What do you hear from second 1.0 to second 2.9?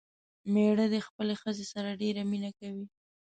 خپلې ښځې سره ډېره مينه کوي